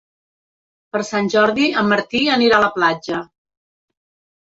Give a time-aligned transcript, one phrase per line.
[0.95, 3.21] Per Sant Jordi en Martí anirà a la platja.